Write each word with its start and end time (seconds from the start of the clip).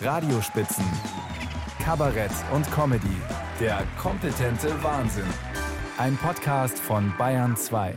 Radiospitzen, 0.00 0.84
Kabarett 1.82 2.30
und 2.52 2.70
Comedy. 2.70 3.16
Der 3.58 3.84
kompetente 4.00 4.80
Wahnsinn. 4.84 5.26
Ein 5.96 6.16
Podcast 6.16 6.78
von 6.78 7.12
Bayern 7.18 7.56
2. 7.56 7.96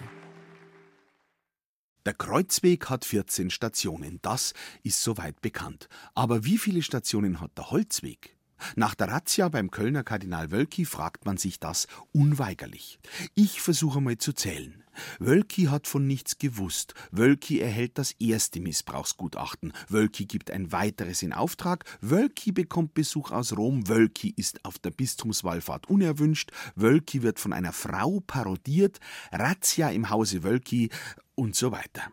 Der 2.07 2.13
Kreuzweg 2.15 2.89
hat 2.89 3.05
14 3.05 3.51
Stationen, 3.51 4.17
das 4.23 4.53
ist 4.81 5.03
soweit 5.03 5.41
bekannt. 5.41 5.89
Aber 6.15 6.43
wie 6.43 6.57
viele 6.57 6.81
Stationen 6.81 7.39
hat 7.39 7.55
der 7.55 7.69
Holzweg? 7.69 8.35
Nach 8.75 8.95
der 8.95 9.09
Razzia 9.09 9.49
beim 9.49 9.69
Kölner 9.69 10.03
Kardinal 10.03 10.49
Wölki 10.49 10.85
fragt 10.85 11.25
man 11.25 11.37
sich 11.37 11.59
das 11.59 11.85
unweigerlich. 12.13 12.99
Ich 13.35 13.61
versuche 13.61 14.01
mal 14.01 14.17
zu 14.17 14.33
zählen. 14.33 14.80
Wölki 15.19 15.65
hat 15.65 15.87
von 15.87 16.07
nichts 16.07 16.37
gewusst. 16.37 16.93
Wölki 17.11 17.59
erhält 17.59 17.97
das 17.97 18.11
erste 18.13 18.59
Missbrauchsgutachten. 18.59 19.73
Wölki 19.89 20.25
gibt 20.25 20.51
ein 20.51 20.71
weiteres 20.71 21.23
in 21.23 21.33
Auftrag. 21.33 21.85
Wölki 22.01 22.51
bekommt 22.51 22.93
Besuch 22.93 23.31
aus 23.31 23.55
Rom. 23.55 23.87
Wölki 23.87 24.33
ist 24.35 24.65
auf 24.65 24.79
der 24.79 24.91
Bistumswallfahrt 24.91 25.89
unerwünscht. 25.89 26.51
Wölki 26.75 27.23
wird 27.23 27.39
von 27.39 27.53
einer 27.53 27.73
Frau 27.73 28.21
parodiert. 28.21 28.99
Razzia 29.31 29.89
im 29.89 30.09
Hause 30.09 30.43
Wölki 30.43 30.89
und 31.35 31.55
so 31.55 31.71
weiter. 31.71 32.11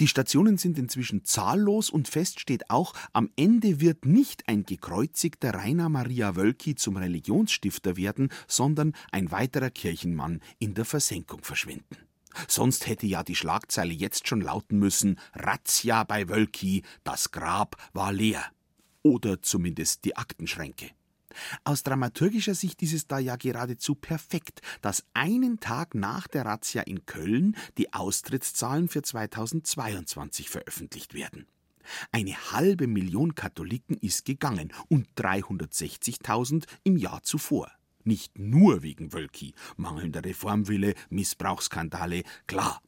Die 0.00 0.08
Stationen 0.08 0.58
sind 0.58 0.78
inzwischen 0.78 1.24
zahllos 1.24 1.90
und 1.90 2.08
fest 2.08 2.40
steht 2.40 2.70
auch, 2.70 2.94
am 3.12 3.30
Ende 3.36 3.80
wird 3.80 4.06
nicht 4.06 4.48
ein 4.48 4.64
gekreuzigter 4.64 5.54
Rainer 5.54 5.88
Maria 5.88 6.36
Wölki 6.36 6.74
zum 6.74 6.96
Religionsstifter 6.96 7.96
werden, 7.96 8.30
sondern 8.48 8.94
ein 9.12 9.30
weiterer 9.30 9.70
Kirchenmann 9.70 10.40
in 10.58 10.74
der 10.74 10.84
Versenkung 10.84 11.42
verschwinden. 11.42 11.98
Sonst 12.48 12.86
hätte 12.86 13.06
ja 13.06 13.22
die 13.22 13.36
Schlagzeile 13.36 13.92
jetzt 13.92 14.28
schon 14.28 14.40
lauten 14.40 14.78
müssen 14.78 15.18
Razzia 15.34 16.04
bei 16.04 16.28
Wölki, 16.28 16.82
das 17.04 17.30
Grab 17.30 17.76
war 17.92 18.12
leer. 18.12 18.44
Oder 19.02 19.42
zumindest 19.42 20.04
die 20.04 20.16
Aktenschränke. 20.16 20.90
Aus 21.64 21.82
dramaturgischer 21.82 22.54
Sicht 22.54 22.82
ist 22.82 22.94
es 22.94 23.06
da 23.06 23.18
ja 23.18 23.36
geradezu 23.36 23.94
perfekt, 23.94 24.60
dass 24.80 25.04
einen 25.14 25.60
Tag 25.60 25.94
nach 25.94 26.26
der 26.28 26.44
Razzia 26.44 26.82
in 26.82 27.04
Köln 27.06 27.56
die 27.78 27.92
Austrittszahlen 27.92 28.88
für 28.88 29.02
2022 29.02 30.48
veröffentlicht 30.50 31.14
werden. 31.14 31.46
Eine 32.10 32.34
halbe 32.52 32.86
Million 32.86 33.34
Katholiken 33.34 33.96
ist 33.96 34.24
gegangen 34.24 34.72
und 34.88 35.08
360.000 35.16 36.64
im 36.82 36.96
Jahr 36.96 37.22
zuvor. 37.22 37.70
Nicht 38.06 38.38
nur 38.38 38.82
wegen 38.84 39.12
Wölki, 39.12 39.52
mangelnder 39.76 40.24
Reformwille, 40.24 40.94
Missbrauchsskandale, 41.10 42.22
klar, 42.46 42.80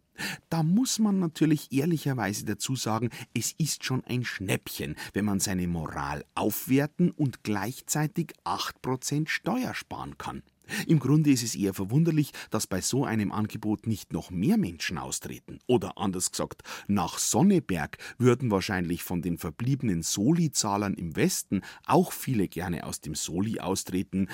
da 0.48 0.62
muss 0.62 1.00
man 1.00 1.19
natürlich 1.19 1.72
ehrlicherweise 1.72 2.44
dazu 2.44 2.77
sagen, 2.77 3.10
es 3.34 3.52
ist 3.58 3.84
schon 3.84 4.05
ein 4.05 4.25
Schnäppchen, 4.25 4.94
wenn 5.14 5.25
man 5.25 5.41
seine 5.41 5.66
Moral 5.66 6.25
aufwerten 6.36 7.10
und 7.10 7.42
gleichzeitig 7.42 8.33
8% 8.44 9.28
Steuer 9.28 9.75
sparen 9.75 10.16
kann. 10.19 10.44
Im 10.86 10.98
Grunde 10.98 11.30
ist 11.30 11.42
es 11.42 11.55
eher 11.55 11.74
verwunderlich, 11.74 12.33
dass 12.50 12.66
bei 12.66 12.80
so 12.80 13.05
einem 13.05 13.33
Angebot 13.33 13.86
nicht 13.86 14.12
noch 14.12 14.30
mehr 14.30 14.56
Menschen 14.56 14.98
austreten. 14.98 15.58
Oder 15.66 15.98
anders 15.98 16.30
gesagt, 16.30 16.62
nach 16.86 17.19
Sonneberg 17.19 17.98
würden 18.19 18.50
wahrscheinlich 18.50 19.02
von 19.02 19.22
den 19.22 19.38
verbliebenen 19.38 20.02
Soli-Zahlern 20.02 20.94
im 20.94 21.16
Westen 21.16 21.62
auch 21.84 22.12
viele 22.12 22.48
gerne 22.48 22.84
aus 22.84 23.00
dem 23.00 23.14
Soli 23.14 23.60
austreten, 23.60 24.28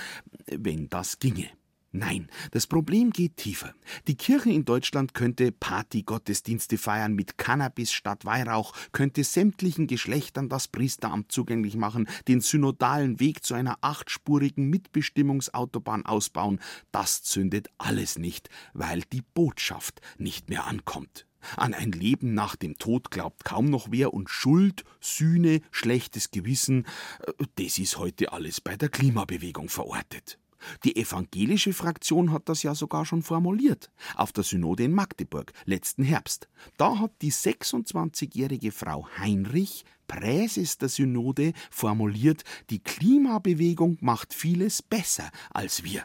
wenn 0.46 0.88
das 0.88 1.18
ginge. 1.18 1.50
Nein, 1.96 2.28
das 2.50 2.66
Problem 2.66 3.10
geht 3.10 3.36
tiefer. 3.36 3.72
Die 4.08 4.16
Kirche 4.16 4.50
in 4.50 4.64
Deutschland 4.64 5.14
könnte 5.14 5.52
Partygottesdienste 5.52 6.76
feiern 6.76 7.14
mit 7.14 7.38
Cannabis 7.38 7.92
statt 7.92 8.24
Weihrauch, 8.24 8.72
könnte 8.90 9.22
sämtlichen 9.22 9.86
Geschlechtern 9.86 10.48
das 10.48 10.66
Priesteramt 10.66 11.30
zugänglich 11.30 11.76
machen, 11.76 12.08
den 12.26 12.40
synodalen 12.40 13.20
Weg 13.20 13.44
zu 13.44 13.54
einer 13.54 13.78
achtspurigen 13.80 14.68
Mitbestimmungsautobahn 14.70 16.04
ausbauen. 16.04 16.58
Das 16.90 17.22
zündet 17.22 17.68
alles 17.78 18.18
nicht, 18.18 18.48
weil 18.72 19.02
die 19.12 19.22
Botschaft 19.22 20.00
nicht 20.18 20.50
mehr 20.50 20.66
ankommt. 20.66 21.28
An 21.56 21.74
ein 21.74 21.92
Leben 21.92 22.34
nach 22.34 22.56
dem 22.56 22.76
Tod 22.76 23.12
glaubt 23.12 23.44
kaum 23.44 23.66
noch 23.66 23.86
wer 23.92 24.12
und 24.12 24.30
Schuld, 24.30 24.82
Sühne, 25.00 25.60
schlechtes 25.70 26.32
Gewissen, 26.32 26.86
äh, 27.20 27.44
das 27.54 27.78
ist 27.78 27.98
heute 27.98 28.32
alles 28.32 28.60
bei 28.60 28.76
der 28.76 28.88
Klimabewegung 28.88 29.68
verortet. 29.68 30.40
Die 30.84 30.96
evangelische 30.96 31.72
Fraktion 31.72 32.32
hat 32.32 32.48
das 32.48 32.62
ja 32.62 32.74
sogar 32.74 33.04
schon 33.04 33.22
formuliert, 33.22 33.90
auf 34.16 34.32
der 34.32 34.44
Synode 34.44 34.84
in 34.84 34.92
Magdeburg 34.92 35.52
letzten 35.64 36.04
Herbst. 36.04 36.48
Da 36.76 36.98
hat 36.98 37.12
die 37.22 37.32
26-jährige 37.32 38.72
Frau 38.72 39.06
Heinrich, 39.18 39.84
Präses 40.06 40.78
der 40.78 40.88
Synode, 40.88 41.52
formuliert, 41.70 42.44
die 42.70 42.80
Klimabewegung 42.80 43.98
macht 44.00 44.34
vieles 44.34 44.82
besser 44.82 45.30
als 45.50 45.84
wir. 45.84 46.04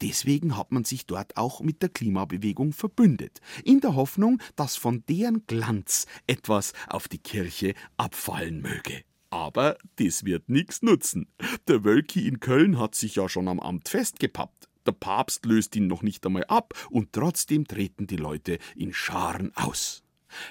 Deswegen 0.00 0.56
hat 0.56 0.72
man 0.72 0.84
sich 0.84 1.06
dort 1.06 1.36
auch 1.36 1.60
mit 1.60 1.82
der 1.82 1.88
Klimabewegung 1.88 2.72
verbündet, 2.72 3.40
in 3.64 3.80
der 3.80 3.94
Hoffnung, 3.94 4.40
dass 4.56 4.76
von 4.76 5.04
deren 5.08 5.46
Glanz 5.46 6.06
etwas 6.26 6.72
auf 6.88 7.08
die 7.08 7.18
Kirche 7.18 7.74
abfallen 7.96 8.60
möge. 8.60 9.04
Aber 9.34 9.76
das 9.96 10.24
wird 10.24 10.48
nichts 10.48 10.80
nutzen. 10.82 11.26
Der 11.66 11.82
Wölki 11.82 12.28
in 12.28 12.38
Köln 12.38 12.78
hat 12.78 12.94
sich 12.94 13.16
ja 13.16 13.28
schon 13.28 13.48
am 13.48 13.58
Amt 13.58 13.88
festgepappt. 13.88 14.68
Der 14.86 14.92
Papst 14.92 15.44
löst 15.44 15.74
ihn 15.74 15.88
noch 15.88 16.04
nicht 16.04 16.24
einmal 16.24 16.44
ab 16.44 16.72
und 16.88 17.12
trotzdem 17.12 17.66
treten 17.66 18.06
die 18.06 18.16
Leute 18.16 18.60
in 18.76 18.92
Scharen 18.92 19.50
aus. 19.56 20.04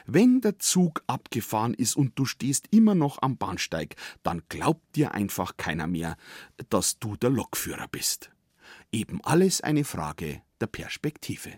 Wenn 0.06 0.42
der 0.42 0.60
Zug 0.60 1.02
abgefahren 1.08 1.74
ist 1.74 1.96
und 1.96 2.20
du 2.20 2.26
stehst 2.26 2.68
immer 2.72 2.94
noch 2.94 3.22
am 3.22 3.38
Bahnsteig, 3.38 3.96
dann 4.22 4.42
glaubt 4.50 4.98
dir 4.98 5.14
einfach 5.14 5.56
keiner 5.56 5.88
mehr, 5.88 6.18
dass 6.68 7.00
du 7.00 7.16
der 7.16 7.30
Lokführer 7.30 7.88
bist. 7.88 8.32
Eben 8.92 9.24
alles 9.24 9.62
eine 9.62 9.86
Frage 9.86 10.42
der 10.60 10.68
Perspektive. 10.68 11.54